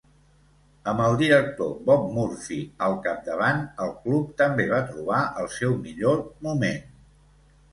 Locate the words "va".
4.73-4.81